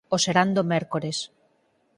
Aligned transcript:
O 0.15 0.17
serán 0.23 0.49
do 0.55 0.63
mércores… 0.71 1.17